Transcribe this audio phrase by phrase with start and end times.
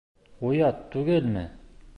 [0.49, 1.47] Оят түгелме!